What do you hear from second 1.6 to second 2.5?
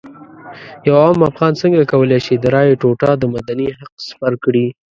څنګه کولی شي د